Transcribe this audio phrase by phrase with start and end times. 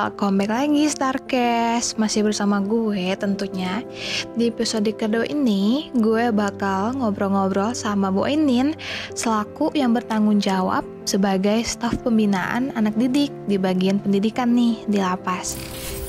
[0.00, 2.00] welcome back lagi Starcast.
[2.00, 3.84] Masih bersama gue tentunya.
[4.32, 8.72] Di episode kedua ini Gue bakal ngobrol-ngobrol sama Bu Enin
[9.12, 15.60] Selaku yang bertanggung jawab Sebagai staf pembinaan anak didik Di bagian pendidikan nih di lapas.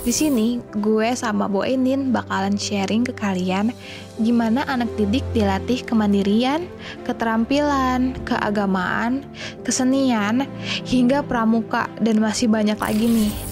[0.07, 3.75] Di sini, gue sama Bu Enin bakalan sharing ke kalian
[4.23, 6.69] gimana anak didik dilatih kemandirian,
[7.03, 9.25] keterampilan, keagamaan,
[9.67, 10.47] kesenian,
[10.87, 11.91] hingga pramuka.
[11.99, 13.50] Dan masih banyak lagi nih.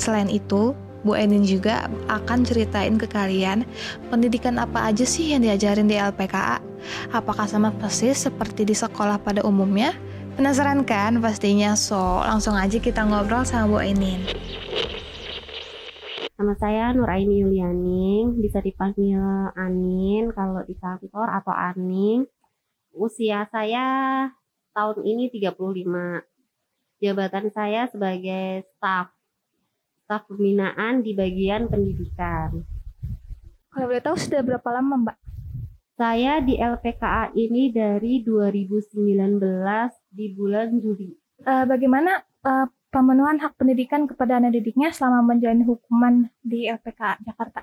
[0.00, 0.72] Selain itu,
[1.04, 3.68] Bu Enin juga akan ceritain ke kalian
[4.08, 6.56] pendidikan apa aja sih yang diajarin di LPKA.
[7.12, 9.92] Apakah sama persis seperti di sekolah pada umumnya?
[10.40, 11.76] Penasaran kan pastinya?
[11.76, 14.24] So, langsung aja kita ngobrol sama Bu Enin.
[16.40, 19.20] Nama saya Nuraini Yulianing, bisa dipanggil
[19.52, 22.24] Anin kalau di kantor atau Aning.
[22.96, 23.84] Usia saya
[24.72, 26.24] tahun ini 35.
[27.04, 29.19] Jabatan saya sebagai staf
[30.10, 32.66] staf pembinaan di bagian pendidikan.
[33.70, 35.18] Kalau boleh tahu sudah berapa lama, Mbak?
[35.94, 39.06] Saya di LPKA ini dari 2019
[40.10, 41.14] di bulan Juli.
[41.46, 47.62] Uh, bagaimana uh, pemenuhan hak pendidikan kepada anak didiknya selama menjalani hukuman di LPK Jakarta.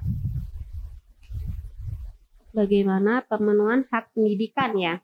[2.55, 5.03] Bagaimana pemenuhan hak pendidikan ya?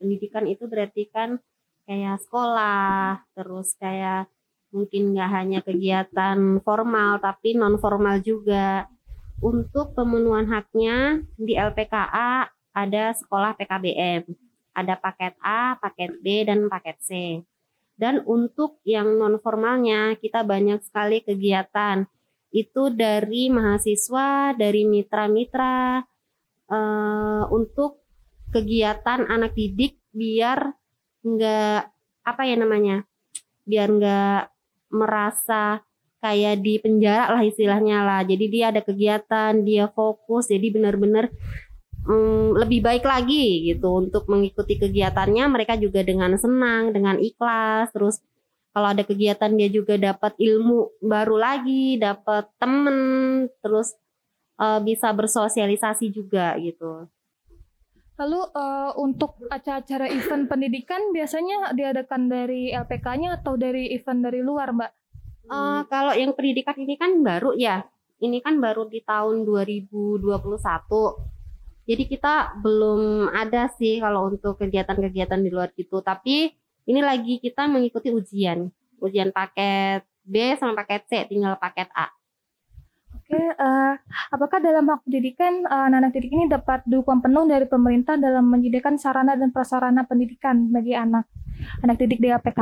[0.00, 1.36] Pendidikan itu berarti kan
[1.84, 4.32] kayak sekolah, terus kayak
[4.70, 8.86] mungkin nggak hanya kegiatan formal tapi non formal juga.
[9.40, 14.28] Untuk pemenuhan haknya di LPKA ada sekolah PKBM,
[14.76, 17.10] ada paket A, paket B, dan paket C
[18.00, 22.08] dan untuk yang non formalnya kita banyak sekali kegiatan.
[22.48, 26.00] Itu dari mahasiswa, dari mitra-mitra
[26.66, 28.00] uh, untuk
[28.50, 30.72] kegiatan anak didik biar
[31.20, 31.80] nggak
[32.24, 32.96] apa ya namanya,
[33.68, 34.40] biar nggak
[34.90, 35.82] merasa
[36.20, 38.20] kayak di penjara lah istilahnya lah.
[38.26, 41.32] Jadi dia ada kegiatan, dia fokus, jadi benar-benar
[42.04, 45.48] um, lebih baik lagi gitu untuk mengikuti kegiatannya.
[45.48, 47.88] Mereka juga dengan senang dengan ikhlas.
[47.96, 48.20] Terus
[48.70, 52.98] kalau ada kegiatan dia juga dapat ilmu baru lagi dapat temen
[53.58, 53.98] terus
[54.62, 57.10] uh, bisa bersosialisasi juga gitu
[58.20, 64.76] Lalu uh, untuk acara-acara event pendidikan biasanya diadakan dari LPK-nya atau dari event dari luar,
[64.76, 64.92] Mbak?
[65.48, 67.80] Uh, kalau yang pendidikan ini kan baru ya.
[68.20, 70.20] Ini kan baru di tahun 2021.
[71.88, 76.04] Jadi kita belum ada sih kalau untuk kegiatan-kegiatan di luar gitu.
[76.04, 76.52] Tapi
[76.92, 78.68] ini lagi kita mengikuti ujian.
[79.00, 82.19] Ujian paket B sama paket C, tinggal paket A.
[83.30, 83.94] Oke, uh,
[84.34, 88.98] apakah dalam hak pendidikan uh, anak-anak didik ini dapat dukungan penuh dari pemerintah dalam menyediakan
[88.98, 91.30] sarana dan prasarana pendidikan bagi anak
[91.78, 92.58] anak didik di APK?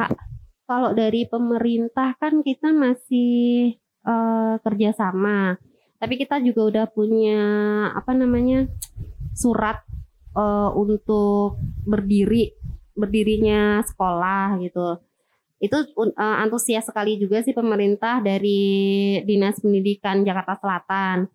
[0.68, 5.56] Kalau dari pemerintah kan kita masih uh, kerjasama,
[5.96, 7.40] tapi kita juga udah punya
[7.96, 8.68] apa namanya
[9.32, 9.80] surat
[10.36, 11.56] uh, untuk
[11.88, 12.52] berdiri
[12.92, 15.00] berdirinya sekolah gitu
[15.58, 21.26] itu uh, antusias sekali juga sih pemerintah dari dinas pendidikan Jakarta Selatan.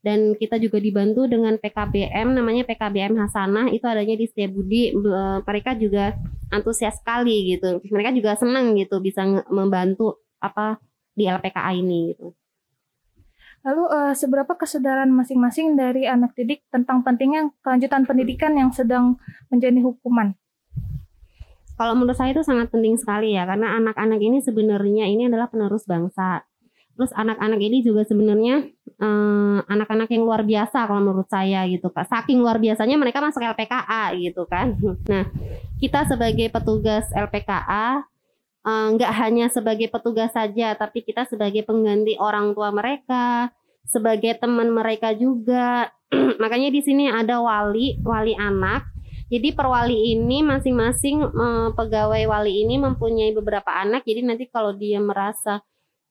[0.00, 3.68] Dan kita juga dibantu dengan PKBM namanya PKBM Hasanah.
[3.72, 6.16] Itu adanya di Setiabudi uh, mereka juga
[6.52, 7.80] antusias sekali gitu.
[7.84, 10.80] Mereka juga senang gitu bisa membantu apa
[11.12, 12.32] di LPKA ini gitu.
[13.60, 19.20] Lalu uh, seberapa kesadaran masing-masing dari anak didik tentang pentingnya kelanjutan pendidikan yang sedang
[19.52, 20.32] menjadi hukuman?
[21.80, 25.88] Kalau menurut saya itu sangat penting sekali ya karena anak-anak ini sebenarnya ini adalah penerus
[25.88, 26.44] bangsa.
[26.92, 28.68] Terus anak-anak ini juga sebenarnya
[29.00, 32.04] eh, anak-anak yang luar biasa kalau menurut saya gitu kak.
[32.04, 34.76] Saking luar biasanya mereka masuk LPKA gitu kan.
[35.08, 35.24] Nah
[35.80, 38.04] kita sebagai petugas LPKA
[38.60, 43.48] Eh, nggak uh, hanya sebagai petugas saja, tapi kita sebagai pengganti orang tua mereka,
[43.88, 45.88] sebagai teman mereka juga.
[46.42, 48.84] Makanya di sini ada wali, wali anak.
[49.30, 54.02] Jadi perwali ini masing-masing uh, pegawai wali ini mempunyai beberapa anak.
[54.02, 55.62] Jadi nanti kalau dia merasa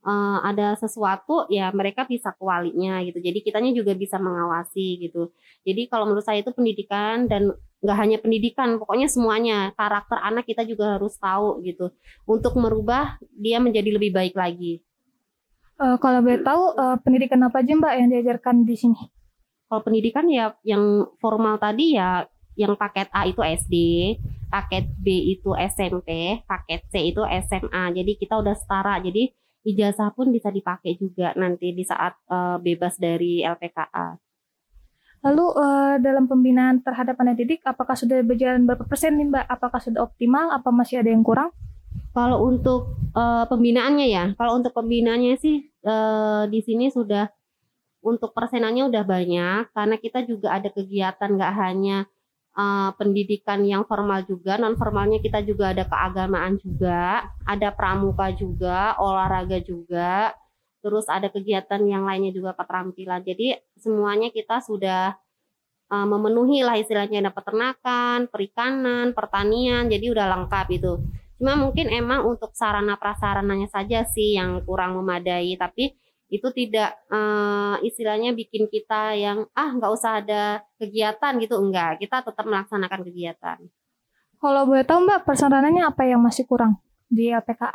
[0.08, 3.20] uh, ada sesuatu ya mereka bisa ke walinya gitu.
[3.20, 5.36] Jadi kitanya juga bisa mengawasi gitu.
[5.68, 10.68] Jadi kalau menurut saya itu pendidikan dan nggak hanya pendidikan pokoknya semuanya karakter anak kita
[10.68, 11.96] juga harus tahu gitu
[12.28, 14.84] untuk merubah dia menjadi lebih baik lagi
[15.80, 19.00] uh, kalau boleh tahu uh, pendidikan apa aja mbak yang diajarkan di sini
[19.72, 22.28] kalau pendidikan ya yang formal tadi ya
[22.60, 23.76] yang paket A itu SD
[24.52, 29.32] paket B itu SMP paket C itu SMA jadi kita udah setara jadi
[29.64, 34.20] ijazah pun bisa dipakai juga nanti di saat uh, bebas dari LPKA
[35.20, 39.46] Lalu uh, dalam pembinaan terhadap anak didik, apakah sudah berjalan berapa persen nih Mbak?
[39.52, 40.48] Apakah sudah optimal?
[40.56, 41.52] Apa masih ada yang kurang?
[42.16, 47.28] Kalau untuk uh, pembinaannya ya, kalau untuk pembinaannya sih uh, di sini sudah
[48.00, 52.08] untuk persenannya udah banyak karena kita juga ada kegiatan nggak hanya
[52.56, 58.96] uh, pendidikan yang formal juga, non formalnya kita juga ada keagamaan juga, ada pramuka juga,
[58.98, 60.34] olahraga juga,
[60.80, 63.22] terus ada kegiatan yang lainnya juga keterampilan.
[63.22, 65.20] Jadi semuanya kita sudah
[65.92, 70.94] uh, memenuhi lah istilahnya ada peternakan, perikanan, pertanian, jadi udah lengkap itu.
[71.40, 75.96] Cuma mungkin emang untuk sarana prasarananya saja sih yang kurang memadai, tapi
[76.30, 81.58] itu tidak uh, istilahnya bikin kita yang ah nggak usah ada kegiatan gitu.
[81.58, 83.58] Enggak kita tetap melaksanakan kegiatan.
[84.40, 86.80] Kalau boleh tahu mbak persaranannya apa yang masih kurang
[87.10, 87.66] di LPK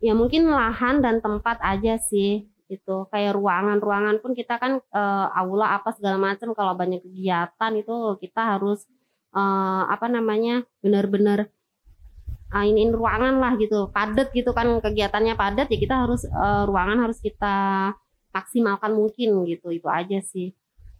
[0.00, 5.76] ya mungkin lahan dan tempat aja sih itu kayak ruangan-ruangan pun kita kan uh, aula
[5.76, 8.86] apa segala macam kalau banyak kegiatan itu kita harus
[9.34, 11.50] uh, apa namanya benar-benar
[12.54, 13.88] uh, ini ruangan lah gitu.
[13.94, 17.90] Padat gitu kan kegiatannya padat ya kita harus uh, ruangan harus kita
[18.34, 19.70] maksimalkan mungkin gitu.
[19.70, 20.54] Itu aja sih.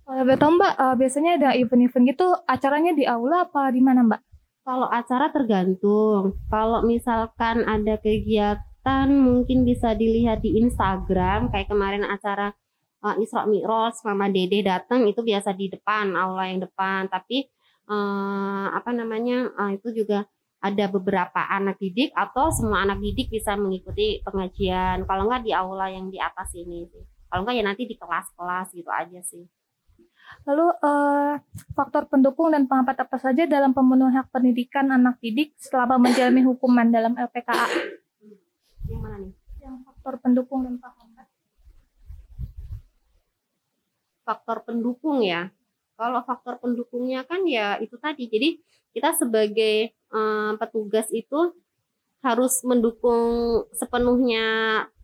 [0.07, 4.21] Kalau betul mbak uh, biasanya ada event-event gitu acaranya di aula apa di mana mbak?
[4.67, 6.39] Kalau acara tergantung.
[6.51, 11.55] Kalau misalkan ada kegiatan mungkin bisa dilihat di Instagram.
[11.55, 12.51] Kayak kemarin acara
[13.07, 17.09] uh, Isra Mi'raj Mama Dede datang itu biasa di depan aula yang depan.
[17.09, 17.47] Tapi
[17.89, 20.29] uh, apa namanya uh, itu juga
[20.61, 25.09] ada beberapa anak didik atau semua anak didik bisa mengikuti pengajian.
[25.09, 27.05] Kalau enggak di aula yang di atas ini sih.
[27.33, 29.49] Kalau enggak ya nanti di kelas-kelas gitu aja sih.
[30.47, 31.35] Lalu uh,
[31.75, 36.87] faktor pendukung dan penghambat apa saja dalam pemenuhan hak pendidikan anak didik selama menjalani hukuman
[36.93, 37.67] dalam LPKA?
[38.87, 39.33] Yang mana nih?
[39.65, 41.27] Yang faktor pendukung dan penghambat.
[44.23, 45.51] Faktor pendukung ya.
[46.01, 48.25] Kalau faktor pendukungnya kan ya itu tadi.
[48.25, 48.57] Jadi
[48.97, 51.53] kita sebagai um, petugas itu
[52.25, 54.45] harus mendukung sepenuhnya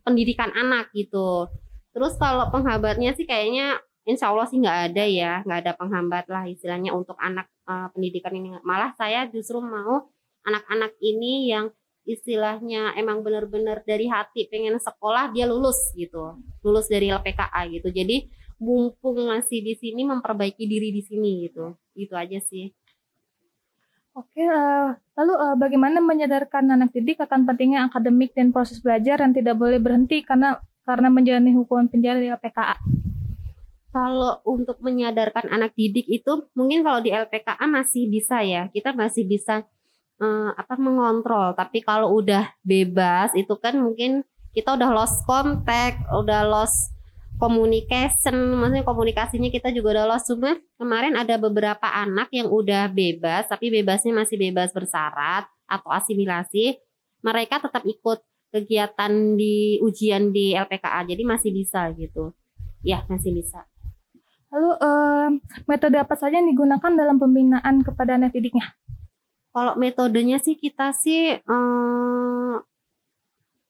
[0.01, 1.45] pendidikan anak gitu.
[1.93, 3.77] Terus kalau penghambatnya sih kayaknya
[4.09, 8.33] insya Allah sih nggak ada ya, nggak ada penghambat lah istilahnya untuk anak uh, pendidikan
[8.33, 8.57] ini.
[8.65, 10.09] Malah saya justru mau
[10.49, 11.69] anak-anak ini yang
[12.07, 17.91] istilahnya emang benar-benar dari hati pengen sekolah dia lulus gitu, lulus dari LPKA gitu.
[17.91, 22.71] Jadi mumpung masih di sini memperbaiki diri di sini gitu, itu aja sih.
[24.17, 29.29] Oke, uh, lalu uh, bagaimana menyadarkan anak didik akan pentingnya akademik dan proses belajar yang
[29.29, 30.57] tidak boleh berhenti karena
[30.89, 32.81] karena menjalani hukuman penjara di LPKA?
[33.93, 39.21] Kalau untuk menyadarkan anak didik itu mungkin kalau di LPKA masih bisa ya, kita masih
[39.29, 39.69] bisa
[40.21, 41.53] uh, apa mengontrol.
[41.53, 46.93] Tapi kalau udah bebas itu kan mungkin kita udah lost contact, udah lost
[47.37, 50.29] communication maksudnya komunikasinya kita juga udah lost.
[50.29, 56.79] Cuma kemarin ada beberapa anak yang udah bebas tapi bebasnya masih bebas bersyarat atau asimilasi
[57.21, 62.33] mereka tetap ikut kegiatan di ujian di LPKA jadi masih bisa gitu.
[62.81, 63.67] Ya masih bisa.
[64.47, 65.29] Lalu uh,
[65.67, 68.73] metode apa saja yang digunakan dalam pembinaan kepada anak didiknya
[69.57, 72.61] kalau metodenya sih kita sih uh,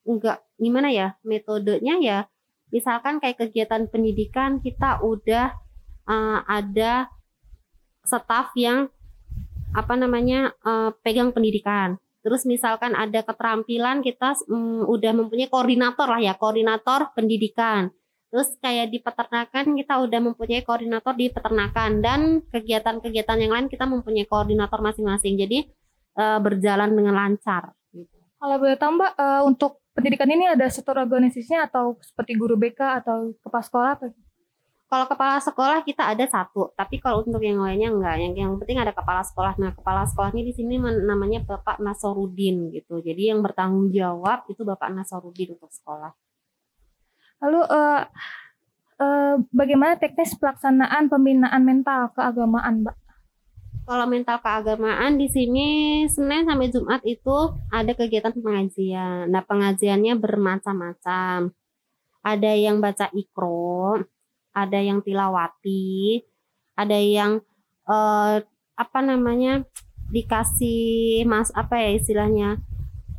[0.04, 2.20] enggak gimana ya metodenya ya
[2.76, 5.56] misalkan kayak kegiatan pendidikan kita udah
[6.12, 7.08] uh, ada
[8.04, 8.92] staf yang
[9.76, 12.00] apa namanya uh, pegang pendidikan.
[12.24, 17.92] Terus misalkan ada keterampilan kita um, udah mempunyai koordinator lah ya, koordinator pendidikan.
[18.28, 23.88] Terus kayak di peternakan kita udah mempunyai koordinator di peternakan dan kegiatan-kegiatan yang lain kita
[23.88, 25.40] mempunyai koordinator masing-masing.
[25.40, 25.68] Jadi
[26.20, 27.72] uh, berjalan dengan lancar.
[27.96, 28.12] Gitu.
[28.36, 33.32] Kalau boleh tambah uh, untuk pendidikan ini ada struktur organisasinya atau seperti guru BK atau
[33.40, 34.08] kepala sekolah atau
[34.88, 38.24] kalau kepala sekolah kita ada satu, tapi kalau untuk yang lainnya enggak.
[38.24, 39.60] Yang yang penting ada kepala sekolah.
[39.60, 43.04] Nah, kepala sekolahnya di sini namanya Bapak Nasarudin gitu.
[43.04, 46.16] Jadi yang bertanggung jawab itu Bapak Nasarudin untuk sekolah.
[47.44, 48.02] Lalu uh,
[48.98, 52.98] uh, bagaimana teknis pelaksanaan pembinaan mental keagamaan, Mbak?
[53.88, 55.68] Kalau mental keagamaan di sini
[56.12, 59.32] Senin sampai Jumat itu ada kegiatan pengajian.
[59.32, 61.56] Nah, pengajiannya bermacam-macam.
[62.20, 64.04] Ada yang baca ikro,
[64.52, 66.20] ada yang tilawati,
[66.76, 67.40] ada yang
[67.88, 68.36] eh,
[68.76, 69.64] apa namanya?
[70.08, 72.60] dikasih mas apa ya istilahnya?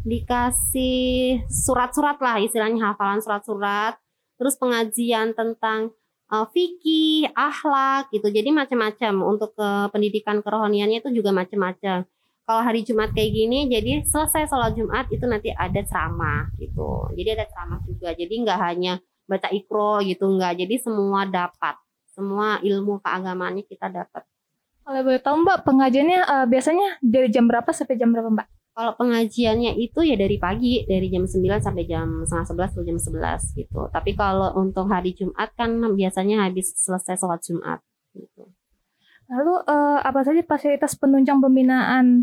[0.08, 4.00] dikasih surat-surat lah istilahnya hafalan surat-surat.
[4.38, 5.92] Terus pengajian tentang
[6.32, 8.30] uh, fikih, akhlak gitu.
[8.30, 12.06] Jadi macam-macam untuk ke uh, pendidikan kerohaniannya itu juga macam-macam.
[12.48, 17.12] Kalau hari Jumat kayak gini, jadi selesai sholat Jumat itu nanti ada ceramah gitu.
[17.12, 18.16] Jadi ada ceramah juga.
[18.16, 18.96] Jadi nggak hanya
[19.28, 20.64] baca ikro gitu nggak.
[20.64, 21.76] Jadi semua dapat,
[22.08, 24.24] semua ilmu keagamaannya kita dapat.
[24.88, 28.48] Kalau boleh tahu Mbak, pengajiannya uh, biasanya dari jam berapa sampai jam berapa Mbak?
[28.78, 32.98] Kalau pengajiannya itu ya dari pagi, dari jam 9 sampai jam setengah 11 atau jam
[33.02, 33.80] 11 gitu.
[33.90, 37.82] Tapi kalau untuk hari Jumat kan biasanya habis selesai sholat Jumat
[38.14, 38.46] gitu.
[39.26, 42.22] Lalu uh, apa saja fasilitas penunjang pembinaan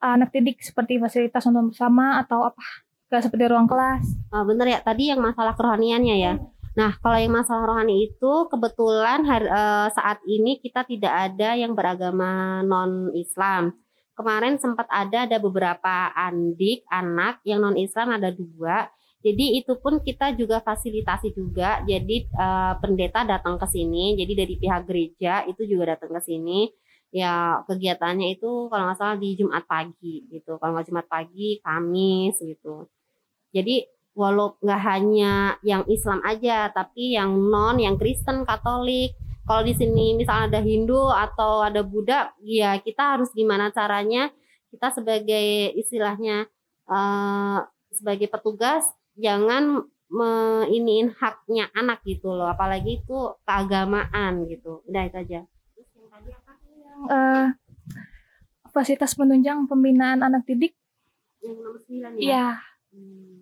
[0.00, 2.64] anak didik seperti fasilitas nonton bersama atau apa?
[3.12, 4.16] Gak seperti ruang kelas?
[4.32, 6.40] Uh, bener ya, tadi yang masalah kerohaniannya ya.
[6.72, 11.76] Nah, kalau yang masalah rohani itu kebetulan hari, uh, saat ini kita tidak ada yang
[11.76, 13.76] beragama non-Islam
[14.22, 18.86] kemarin sempat ada ada beberapa andik anak yang non Islam ada dua.
[19.22, 21.82] Jadi itu pun kita juga fasilitasi juga.
[21.86, 24.18] Jadi uh, pendeta datang ke sini.
[24.18, 26.70] Jadi dari pihak gereja itu juga datang ke sini.
[27.14, 30.58] Ya kegiatannya itu kalau nggak salah di Jumat pagi gitu.
[30.58, 32.90] Kalau nggak Jumat pagi Kamis gitu.
[33.54, 39.74] Jadi walau nggak hanya yang Islam aja tapi yang non yang Kristen Katolik kalau di
[39.74, 44.30] sini misalnya ada Hindu atau ada Buddha, ya kita harus gimana caranya
[44.70, 46.46] kita sebagai istilahnya
[46.88, 47.60] uh,
[47.92, 48.86] sebagai petugas
[49.18, 54.84] jangan meiniin haknya anak gitu loh, apalagi itu keagamaan gitu.
[54.86, 55.40] Udah itu aja.
[57.10, 57.50] uh,
[58.70, 60.72] fasilitas penunjang pembinaan anak didik
[61.42, 62.08] yang nomor 9 ya.
[62.22, 62.48] Iya.
[62.94, 63.38] Hmm.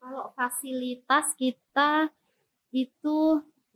[0.00, 2.08] Kalau fasilitas kita
[2.72, 3.18] itu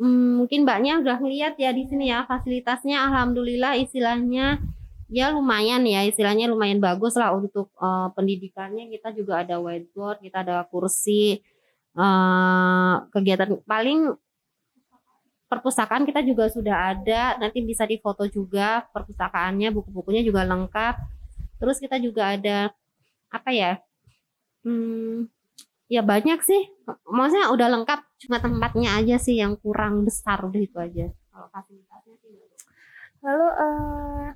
[0.00, 4.61] hmm, mungkin mbaknya udah ngeliat ya di sini ya fasilitasnya alhamdulillah istilahnya
[5.12, 8.88] ya lumayan ya istilahnya lumayan bagus lah untuk uh, pendidikannya.
[8.88, 11.40] Kita juga ada whiteboard kita ada kursi
[11.99, 13.61] uh, kegiatan.
[13.68, 14.16] Paling
[15.52, 20.96] perpustakaan kita juga sudah ada nanti bisa difoto juga perpustakaannya buku-bukunya juga lengkap.
[21.61, 22.72] Terus kita juga ada
[23.32, 23.80] apa ya
[24.64, 25.28] hmm,
[25.92, 26.72] ya banyak sih.
[27.04, 31.12] Maksudnya udah lengkap cuma tempatnya aja sih yang kurang besar udah itu aja.
[31.28, 32.32] Kalau fasilitasnya sih
[33.22, 34.26] lalu uh,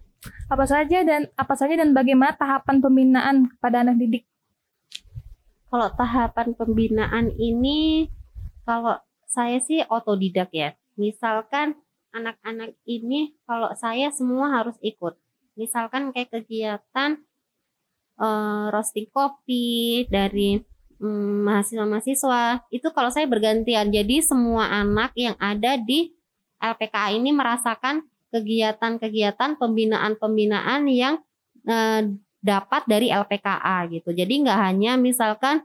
[0.47, 4.25] apa saja dan apa saja dan bagaimana tahapan pembinaan kepada anak didik?
[5.67, 8.07] Kalau tahapan pembinaan ini
[8.63, 10.79] kalau saya sih otodidak ya.
[10.95, 11.75] Misalkan
[12.15, 15.19] anak-anak ini kalau saya semua harus ikut.
[15.59, 17.27] Misalkan kayak kegiatan
[18.23, 20.63] uh, roasting kopi dari
[21.01, 22.67] hmm, mahasiswa-mahasiswa.
[22.73, 23.93] Itu kalau saya bergantian.
[23.93, 26.13] Jadi semua anak yang ada di
[26.61, 31.21] LPKA ini merasakan kegiatan-kegiatan pembinaan-pembinaan yang
[31.69, 32.03] eh,
[32.41, 34.13] dapat dari LPKA gitu.
[34.13, 35.65] Jadi nggak hanya misalkan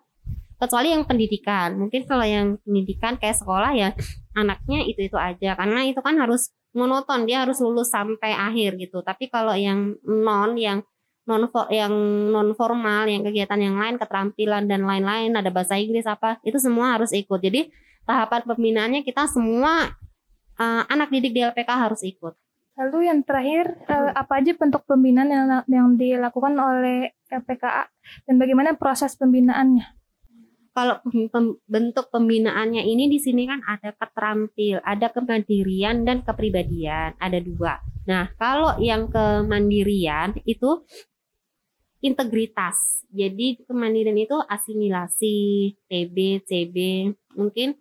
[0.61, 1.77] kecuali yang pendidikan.
[1.77, 3.89] Mungkin kalau yang pendidikan kayak sekolah ya
[4.37, 5.57] anaknya itu itu aja.
[5.57, 7.25] Karena itu kan harus monoton.
[7.25, 9.01] Dia harus lulus sampai akhir gitu.
[9.01, 10.85] Tapi kalau yang non yang
[11.31, 11.93] non yang
[12.35, 16.99] non formal yang kegiatan yang lain keterampilan dan lain-lain ada bahasa Inggris apa itu semua
[16.99, 17.39] harus ikut.
[17.39, 17.71] Jadi
[18.03, 19.95] tahapan pembinaannya kita semua
[20.59, 22.35] uh, anak didik di LPK harus ikut.
[22.79, 27.87] Lalu yang terakhir uh, apa aja bentuk pembinaan yang yang dilakukan oleh LPKA
[28.27, 30.01] dan bagaimana proses pembinaannya?
[30.71, 37.43] Kalau pem, bentuk pembinaannya ini di sini kan ada keterampil, ada kemandirian dan kepribadian, ada
[37.43, 37.75] dua.
[38.07, 40.87] Nah, kalau yang kemandirian itu
[42.01, 43.05] integritas.
[43.13, 45.37] Jadi kemandirian itu asimilasi,
[45.85, 46.17] TB,
[46.49, 46.77] CB.
[47.37, 47.77] Mungkin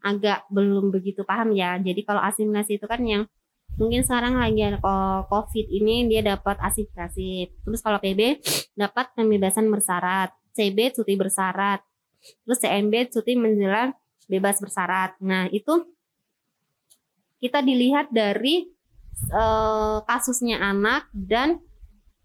[0.00, 1.76] agak belum begitu paham ya.
[1.82, 3.26] Jadi kalau asimilasi itu kan yang
[3.74, 4.78] mungkin sekarang lagi ada
[5.26, 7.50] COVID ini dia dapat asimilasi.
[7.66, 8.40] Terus kalau PB
[8.78, 11.82] dapat pembebasan bersyarat, CB cuti bersyarat.
[12.46, 13.92] Terus CMB cuti menjelang
[14.30, 15.18] bebas bersyarat.
[15.20, 15.84] Nah, itu
[17.42, 18.64] kita dilihat dari
[19.34, 21.60] uh, kasusnya anak dan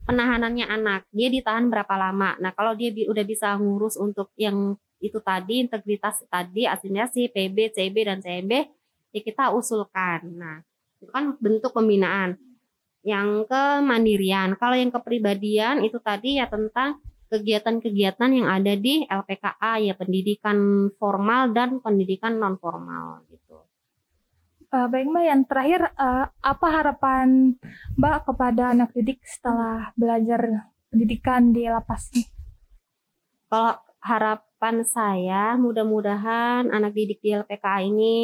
[0.10, 2.34] penahanannya anak dia ditahan berapa lama.
[2.42, 7.78] Nah kalau dia bi udah bisa ngurus untuk yang itu tadi integritas tadi asimilasi PB
[7.78, 8.54] CB dan CMB
[9.14, 10.34] ya kita usulkan.
[10.34, 10.58] Nah
[10.98, 12.42] itu kan bentuk pembinaan.
[13.06, 17.00] Yang kemandirian kalau yang kepribadian itu tadi ya tentang
[17.30, 23.49] kegiatan-kegiatan yang ada di LPKA ya pendidikan formal dan pendidikan non formal gitu
[24.70, 27.58] Uh, baik Mbak, yang terakhir uh, apa harapan
[27.98, 32.30] Mbak kepada anak didik setelah belajar pendidikan di lapas ini?
[33.50, 38.18] Kalau harapan saya mudah-mudahan anak didik di LPK ini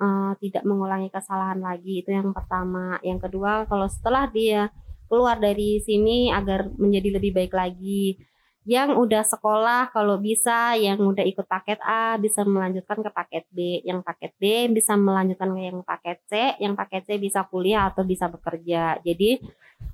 [0.00, 2.96] uh, tidak mengulangi kesalahan lagi itu yang pertama.
[3.04, 4.72] Yang kedua kalau setelah dia
[5.12, 8.16] keluar dari sini agar menjadi lebih baik lagi
[8.64, 13.84] yang udah sekolah kalau bisa yang udah ikut paket A bisa melanjutkan ke paket B.
[13.84, 16.32] Yang paket B bisa melanjutkan ke yang paket C.
[16.56, 18.96] Yang paket C bisa kuliah atau bisa bekerja.
[19.04, 19.44] Jadi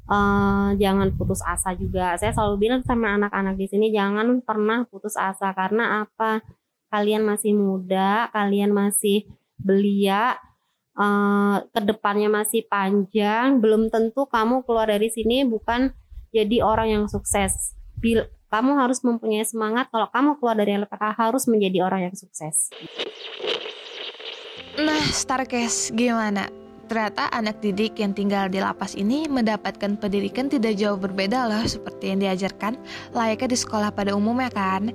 [0.07, 2.15] uh, jangan putus asa juga.
[2.15, 5.51] Saya selalu bilang sama anak-anak di sini jangan pernah putus asa.
[5.51, 6.39] Karena apa?
[6.95, 9.27] Kalian masih muda kalian masih
[9.59, 10.39] belia
[10.95, 13.59] uh, ke depannya masih panjang.
[13.59, 15.91] Belum tentu kamu keluar dari sini bukan
[16.31, 17.75] jadi orang yang sukses.
[17.99, 22.75] Bil kamu harus mempunyai semangat kalau kamu keluar dari LPK harus menjadi orang yang sukses.
[24.75, 26.51] Nah, Starcase gimana?
[26.91, 32.11] Ternyata anak didik yang tinggal di lapas ini mendapatkan pendidikan tidak jauh berbeda loh seperti
[32.11, 32.75] yang diajarkan
[33.15, 34.91] layaknya di sekolah pada umumnya kan.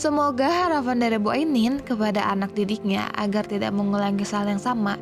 [0.00, 4.96] Semoga harapan dari Bu Ainin kepada anak didiknya agar tidak mengulangi kesalahan yang sama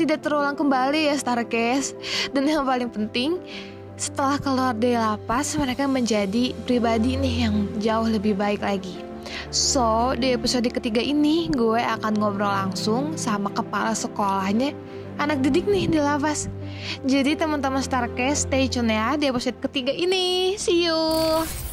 [0.00, 1.92] tidak terulang kembali ya Starcase.
[2.32, 3.36] Dan yang paling penting,
[4.00, 8.96] setelah keluar dari lapas mereka menjadi pribadi nih yang jauh lebih baik lagi.
[9.52, 14.72] So, di episode ketiga ini gue akan ngobrol langsung sama kepala sekolahnya
[15.20, 16.48] anak didik nih di lapas.
[17.04, 20.56] Jadi teman-teman Starcast stay tune ya di episode ketiga ini.
[20.56, 21.69] See you.